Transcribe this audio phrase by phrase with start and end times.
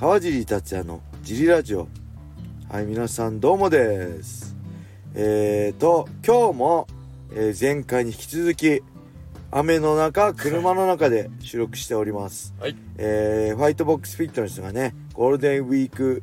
[0.00, 1.86] 川尻達也のジリラジオ。
[2.70, 4.56] はい皆さんどうもです。
[5.14, 6.86] えーと今日も、
[7.34, 8.82] えー前回に引き続き
[9.50, 12.54] 雨の中車の中で収録しております。
[12.58, 12.76] はい。
[12.96, 16.22] えーファイトボックスフィットネスがねゴールデンウィーク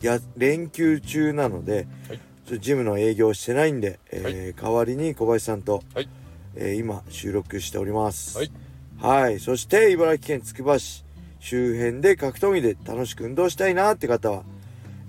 [0.00, 2.60] や連休中なので、はい。
[2.60, 6.08] ジムの営業してないんで、えー代わりに小林さんと、はい。
[6.54, 8.38] えー今収録しております。
[8.38, 8.52] はい。
[8.98, 9.40] はい。
[9.40, 11.04] そして茨城県つくば市
[11.48, 14.42] 周辺で格闘技で楽しく運動したいなって方は、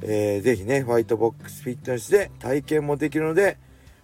[0.02, 3.58] えーぜひねファイトボックスフィットネスで体験もできるので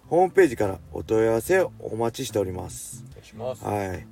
[0.07, 3.03] ホームページからお問い合わせをお待ちしております
[3.35, 3.63] ます。
[3.63, 4.07] はい。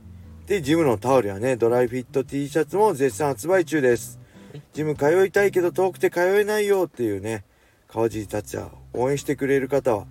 [0.48, 4.20] で、ジムのタオルやね、ドライフィット T シャツも絶賛発売中です
[4.52, 4.62] はい。
[4.74, 7.44] ジム通いたいけど遠くて通えないよっていうね、
[7.88, 10.06] 川尻達也を応援してくれる方は、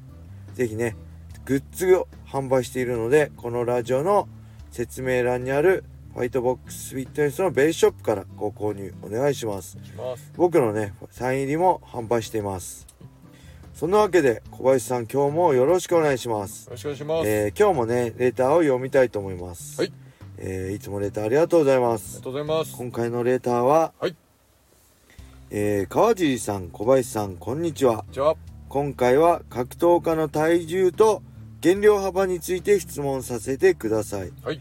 [0.55, 0.97] ぜひね、
[1.45, 4.29] グッズを販売しているので、このラジオの
[4.71, 9.79] 説明欄にあるファイトボックスフィットネスのベースショップからご購入お願いします。
[9.97, 10.33] ます。
[10.37, 12.87] 僕のね、サイン入りも販売しています。
[13.75, 16.67] そんなわけで、小林さん今日もよろしくお願いします。
[16.67, 17.29] よろしくお願いします。
[17.29, 19.93] えー今日もねレターを読みたいと思います、はい
[20.37, 22.77] えーいつもレターありがとうございまありすがとうございます。
[22.77, 24.17] 今回のレターは、はい
[25.51, 28.35] えー川尻さん小林さんこんにちはじゃあ、
[28.69, 31.23] 今回は格闘家の体重と
[31.61, 34.61] 減量幅について質問させてください、はい。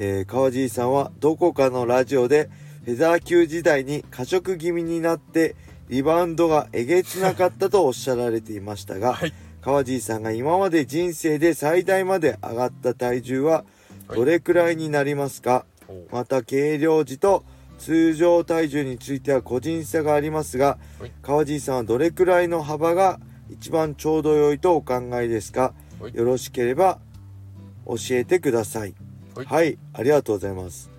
[0.00, 2.48] えー川尻さんはどこかのラジオで
[2.84, 5.56] フェザー級時代に過食気味になって
[5.88, 9.32] リバウンドがえげつなかったとおっしゃられていましたが、はい。
[9.60, 13.64] 川尻さんが今まで人生で最大まで上がった体重は
[14.06, 14.16] はい。
[14.16, 16.06] どれくらいになりますか、おう。
[16.12, 17.44] また計量時と
[17.78, 21.12] 通常体重については個人差がありますが、はい。
[21.22, 23.18] 川尻さんはどれくらいの幅が
[23.50, 26.14] 一番ちょうど良いとお考えですか、はい。
[26.14, 27.00] よろしければ
[27.86, 28.94] 教えてください
[29.38, 30.90] はいはい、ありがとうございます。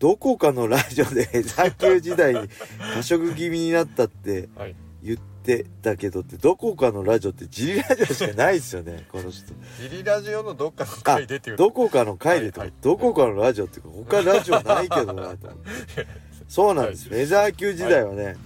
[0.00, 2.48] どこかのラジオで 野球時代に
[2.94, 4.74] 過食気味になったってはい。
[5.04, 11.56] 言ってたけどってどこかのラジオってジリラジオしかないですよね この人ジリラジオのどっかのあ回でっていう。
[11.56, 16.06] どこかの回でとか、はいはいどこかのラジオっていうか他ラジオないけどなと思って
[16.48, 18.36] そうなんです、フェザー級時代はね、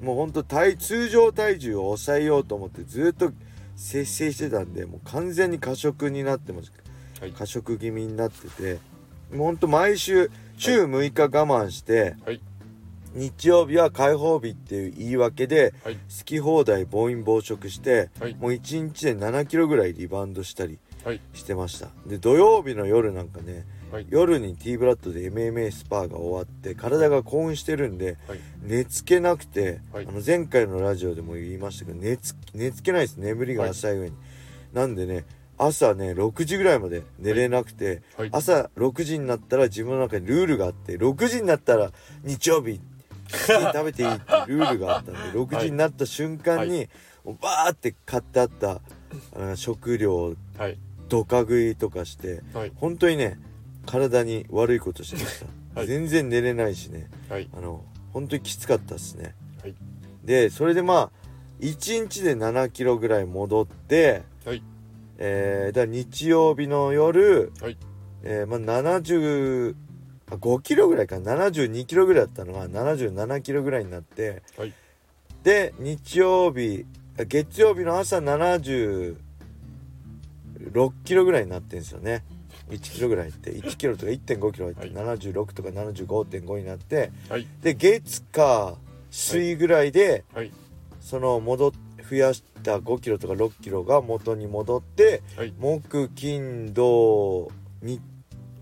[0.00, 3.32] もうほんと体通常体重を抑えようと思ってずっと
[3.76, 6.83] 節制してたんでもう完全に過食になってますはい。
[7.36, 8.78] 過食気味になってて
[9.32, 12.40] もうほんと毎週週6日我慢して、はい。
[13.14, 15.94] 日曜日は開放日っていう言い訳ではい。
[15.94, 21.20] 好き放題暴飲暴食して、はいもう1日で7キロぐらいリバウンドしたりはい。
[21.32, 24.06] してましたで土曜日の夜なんかねはい。
[24.10, 28.40] 夜に T ブラッドで MMA スパーが終わって体が興奮してるんではい。
[28.62, 34.16] 寝つけなくて、はいあの前回のラジオでも言いましたけど寝つ寝つけないです眠りが浅い上に、
[34.72, 35.24] なんでね
[35.58, 38.30] 朝ね6時ぐらいまで寝れなくて、はい。
[38.32, 41.92] 朝6時になったら自分の中にルールがあって6時になったら
[42.22, 42.80] 日曜日
[43.28, 46.88] 食べていいってルールがあったんで6時になった瞬間に、
[47.24, 48.80] もうバーって買ってあった
[49.34, 50.78] あの食料をはい。
[51.08, 52.72] ドカ食いとかしてはい。
[52.74, 53.38] 本当にね
[53.86, 55.54] 体に悪いことしてました、はい
[55.86, 57.48] 全然寝れないしねはい。
[57.52, 59.74] あの本当にきつかったですねはい。
[60.24, 61.10] でそれでまあ
[61.60, 64.62] 1日で7キロぐらい戻ってはい。
[65.18, 67.76] えー、だ日曜日の夜、はい。
[68.22, 69.74] えー、まあ70
[70.30, 74.72] あ5キロぐらいか72キロぐらいだったのが77キロぐらいになってはい。
[75.42, 76.86] で日曜日
[77.18, 79.16] あ月曜日の朝76
[81.04, 82.24] キロぐらいになってんですよね
[82.70, 87.46] 1キロぐらいって1キロとか1.5キロ入ってはい76とか75.5になってはい。
[87.62, 88.78] で月火
[89.10, 90.50] 水ぐらいではい。
[91.00, 91.72] その戻っ
[92.08, 95.52] 増やした5キロとか6キロが元に戻ってはい。
[95.58, 97.50] 木金土
[97.82, 98.00] に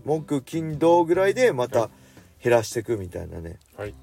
[0.05, 1.89] 木金土ぐらいでまはた
[2.41, 3.93] 減らしていくみたいなねはい。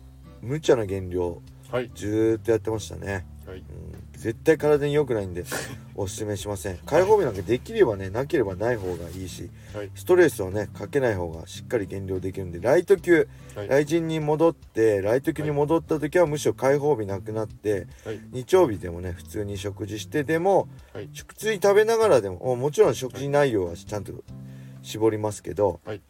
[0.40, 1.90] 無茶な減量はい。
[1.94, 3.58] ずーっとやってましたね、はい。
[3.58, 3.64] うん、
[4.20, 5.44] 絶対体に良くないんで
[5.94, 9.90] おすすめしません開放日なんかできればねなければない方がいいしはい。
[9.94, 13.68] ストレスをねかけない方がしっかり減量できるんでライト級はい。
[13.68, 18.20] ライジンに戻ってライト級に戻った時はむしろ開放日なくなってはい。
[18.30, 21.08] 日曜日でもね普通に食事してでもはい。
[21.14, 24.12] 普通に食べながらでももちろん食事内容はちゃんと
[24.82, 26.02] 絞りますけど、はい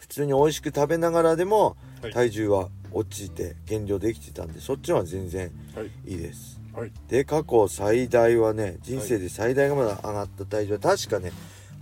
[0.00, 2.12] 普通に美味しく食べながらでもはい。
[2.12, 5.86] 体重は落ちて減量できてたんでそっちの方が全然はい。
[6.04, 6.92] いいですはい。
[7.08, 11.32] で過去最大はね人生で最大がまだ上がった体重は確かね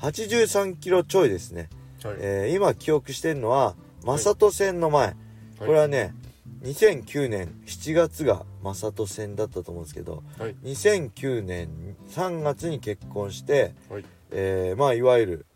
[0.01, 1.71] 83キロちょいですね、
[2.03, 2.17] はい。
[2.19, 3.75] えー今記憶してるのは
[4.05, 5.15] 正人戦の前、
[5.59, 6.15] これはね
[6.63, 10.55] 2009年7月が正人戦だったと思うんですけどはい。
[10.65, 11.69] 2009年
[12.11, 14.05] 3月に結婚して、はい。
[14.31, 15.47] えーまあいわゆる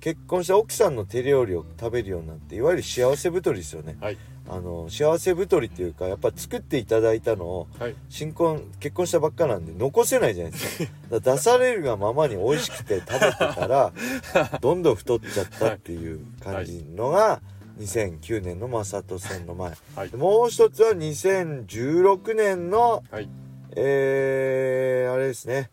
[0.00, 4.16] 結婚した奥さんの手料理を食べるようになっていわゆる幸せ太りですよねはい
[4.48, 7.94] あの幸せ太りっていうかやっぱ作っていただいたのをはい。
[8.08, 11.20] 新婚結婚したばっかなんで残せないじゃないですか。
[11.20, 13.92] 出されるがままに美味しくて食べてたら
[14.60, 17.40] どんどん太っちゃったっていう感じのが
[17.78, 19.72] 2009年の正人戦の前。
[19.94, 20.10] はい。
[20.10, 23.28] でもう一つは2016年のはい。
[23.76, 25.70] えー、あれですね。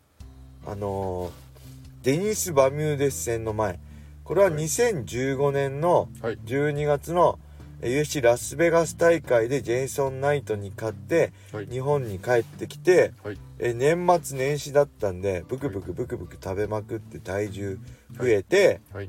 [0.64, 1.32] あの
[2.04, 3.80] デニス・バミューデス戦の前。
[4.22, 6.38] これは2015年のはい。
[6.46, 7.47] 12月のえー
[7.80, 11.66] UFC ラスベガス大会でジェイソン・ナイトに勝ってはい。
[11.66, 13.38] 日本に帰ってきて、はい。
[13.58, 17.78] えー年末年始だったんでブクブクブクブク食べまくって体重
[18.12, 19.08] 増えて、はい。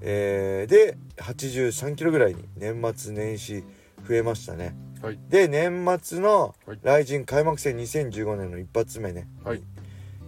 [0.00, 3.64] えーで83キロぐらいに年末年始
[4.06, 4.74] 増えましたね。
[5.00, 5.18] はい。
[5.28, 6.78] で年末のはい。
[6.82, 9.62] 来陣開幕戦2015年の一発目ね、はい。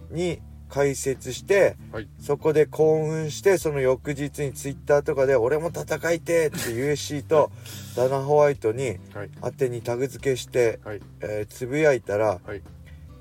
[0.09, 0.41] に
[0.75, 2.07] 解説してはい。
[2.19, 7.49] そこで興奮してその翌日にツイッターとかで「俺も戦いて!」って USC と
[7.95, 9.29] ダナ・ホワイトにはい。
[9.41, 11.01] 当てにタグ付けして、はい。
[11.21, 12.61] えーつぶやいたら、はい。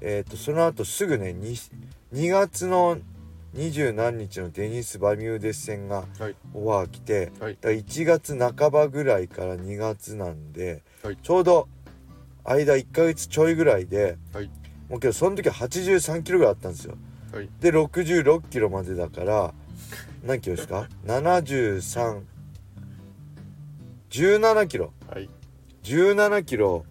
[0.00, 1.70] えー、とその後すぐね 2,
[2.12, 2.98] 2月の
[3.52, 6.34] 二十何日のデニス・バミューデス戦がはい。
[6.54, 7.54] オファー来てはい。
[7.60, 11.18] だから1月半ばぐらいから2月なんで、はい。
[11.22, 11.68] ちょうど
[12.42, 14.50] 間1ヶ月ちょいぐらいではい。
[14.88, 16.96] もうけどその時は83キロぐらいあったんですよ
[17.34, 17.48] はい。
[17.60, 19.52] で66キロまでだから
[20.22, 22.22] 何キロですか？73
[24.10, 24.92] 17キロ。
[25.10, 25.28] はい。
[25.82, 26.84] 17キロ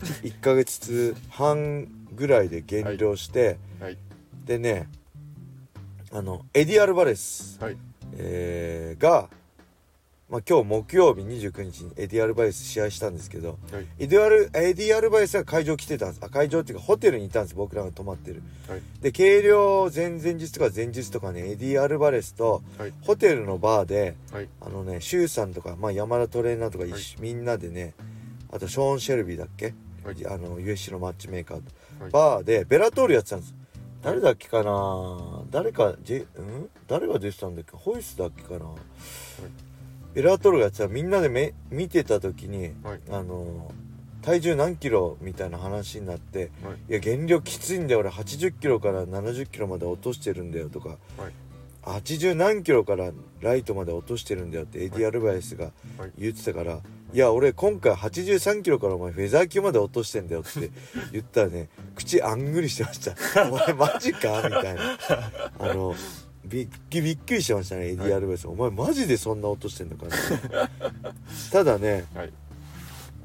[0.00, 3.96] 1ヶ月半ぐらいで減量して、はい。
[4.44, 4.88] でね
[6.12, 7.76] あのエディ・アルバレス、はい。
[8.14, 9.28] えーが、
[10.28, 13.86] まあ、今日木曜日29日にエディ・アルバレス試合したんですけどはい。
[14.00, 16.20] エディアルエディ・アルバレスが会場来てたんです。
[16.20, 18.42] あ会場っていうかホテルにいたんです僕らが泊まってる。
[18.68, 18.82] はい。
[19.00, 22.92] で計量前々日とか前日とかねエディ・アルバレスとはい。
[23.02, 24.48] ホテルのバーではい。
[24.60, 26.84] あのねシュウさんとか、まあ、山田トレーナーとか
[27.20, 27.94] みんなでね
[28.50, 29.74] あとショーン・シェルビーだっけ、
[30.04, 30.26] はい。
[30.26, 31.58] あの USC のマッチメーカー。
[31.58, 31.64] と、
[32.02, 32.10] はい。
[32.10, 33.54] バーでベラトールやってたんです。
[34.02, 35.42] 誰だっけかな？
[35.50, 36.26] 誰か、J、ん？
[36.86, 37.76] 誰が出てたんだっけ？
[37.76, 38.66] ホイスだっけかな、
[40.16, 43.00] ベラトールがやってたみんなでめ見てた時にはい。
[43.10, 43.70] あの
[44.22, 46.90] 体重何キロみたいな話になってはい。
[46.90, 50.98] いや減量きついんだよ俺80キロから70キロまで落としてるんだよとかはい。
[51.82, 55.66] 80何キロからライトまで落としてるんだよってエディ・アルバレスが
[55.98, 56.12] はい。
[56.18, 56.80] 言ってたから、
[57.12, 60.70] い、や俺今回83キロからお前フェザー級まで落としてんだよって
[61.12, 63.14] 言ったらね口あんぐりしてました
[63.48, 64.98] 「お前マジか?」みたいな。
[65.58, 65.94] あの
[66.46, 70.70] びっきびっくりしてましたねエディ・アルバレス、お前マジでそんな落としてんのかな
[71.52, 72.32] ただねはい。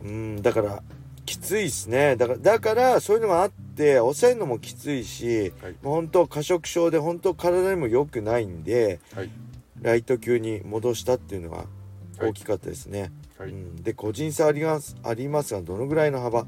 [0.03, 0.83] うんだから
[1.25, 2.15] きついっすね。
[2.17, 5.75] だからだからそういうのがあって抑えるのもきついし、はい。
[5.81, 9.29] もう本当過食症で本当体にも良くないんではい。
[9.81, 11.67] ライト級に戻したっていうのがはい
[12.29, 13.49] 大きかったですね、はい。
[13.49, 16.45] うん、で個人差ありますありますがどのぐらいの幅？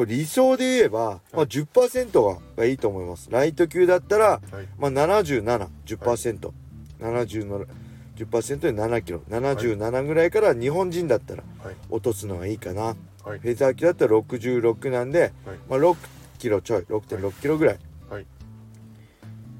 [0.00, 3.30] これ理想で言えば、まあ、10%ががいいと思います。
[3.30, 4.66] ライト級だったら、はい。
[4.78, 6.52] まあ、7710%、
[6.98, 7.66] 70の
[8.16, 9.20] 10%で7キロ。
[9.28, 11.74] 77ぐらいから日本人だったらはい。
[11.90, 12.96] 落とすのがいいかな、は
[13.36, 13.40] い。
[13.40, 15.32] フェザー級だったら66なんで、はい。
[15.68, 15.96] まあ、6
[16.38, 16.82] キロちょい。
[16.84, 18.26] 6.6キロぐらい、はい。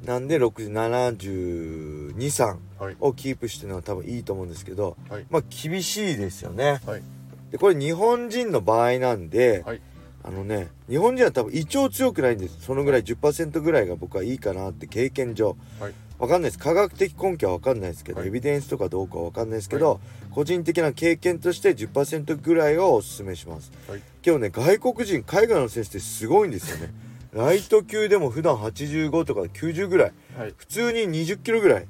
[0.07, 2.97] なんで67273はい。
[2.99, 5.27] をキープしてるのは多分いいと思うんですけど、はい。
[5.29, 6.81] まあ厳しいですよね。
[6.87, 7.03] はい。
[7.51, 9.83] でこれ日本人の場合なんで、はい
[10.23, 12.61] あのね日本人は多分胃腸強くないんです。
[12.61, 15.57] そのぐらい10%ぐらいが僕はいいかなって経験上。
[15.79, 15.95] はい。
[16.19, 16.59] わかんないです。
[16.59, 18.29] 科学的根拠はわかんないですけど、はい。
[18.29, 20.01] エビデンスとかどうかはわかんないですけど、
[20.31, 23.73] 個人的な経験として10%ぐらいをおすすめします。
[23.89, 24.03] はい。
[24.25, 26.93] 今日ね外国人海外の選手ってすごいんですよね。
[27.33, 30.13] ライト級でも普段85とか90ぐらい。
[30.37, 30.55] はい。
[30.57, 31.87] 普通に20キロぐらい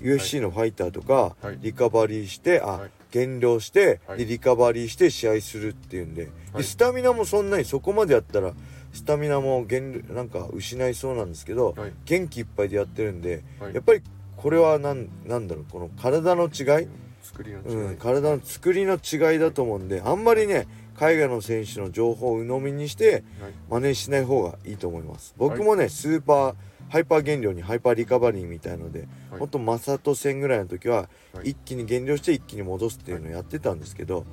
[0.00, 1.58] UFC のファイターとかはい。
[1.60, 2.90] リカバリーして、あ、はい。
[3.10, 6.62] 減量して、リカバリーして試合するっていうんで,、はい。
[6.62, 8.52] でスタミナもそんなにそこまでやったら
[8.92, 11.92] スタミナも減なんか失いそうなんですけど、はい。
[12.04, 13.74] 元気いっぱいでやってるんで、はい。
[13.74, 14.02] やっぱり
[14.36, 16.88] これはなんなんだろうこの体の違い、
[17.22, 23.82] 作りの違い、うん、体の作りの違いだと思うんであんまりね海外の選手の情報を鵜呑みにしてはい。
[23.82, 25.34] 真似しない方がいいと思います。
[25.36, 26.54] 僕もね、スーパー
[26.94, 29.38] ハイパー減量にハイパーリカバリーみたいので、はい。
[29.40, 31.50] ほんとマサト戦ぐらいの時ははい。
[31.50, 34.24] 一気に減量して一気に戻すっていうのをやってたんですけど、はい。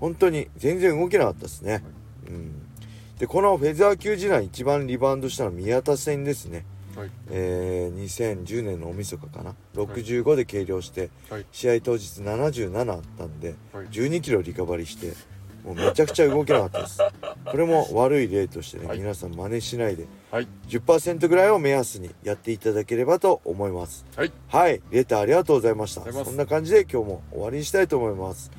[0.00, 1.84] 本当に全然動けなかったですね、
[2.26, 2.54] うん、
[3.18, 6.66] でこのフェザー級時代一番リバウンドしたのは宮田戦ですね。
[6.96, 7.10] はい。
[7.30, 9.54] えー2010年の大晦日かな。
[9.76, 11.46] 65で計量して、はい。
[11.52, 13.86] 試合当日77あったんで、はい。
[13.86, 15.14] 12キロリカバリーして
[15.64, 16.98] もうめちゃくちゃ動けなかったです。
[17.44, 18.98] これも悪い例としてね、はい。
[18.98, 20.48] 皆さん真似しないではい。
[20.68, 24.04] 10%ぐらいを目安にやっていただければと思います。
[24.16, 24.32] はい。
[24.48, 24.82] はい。
[24.90, 26.12] レターありがとうございました。
[26.12, 28.50] そんな感じで今日も終わりにしたいと思います。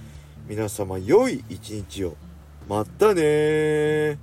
[0.47, 2.15] 皆様良い一日を。
[2.67, 4.17] またねー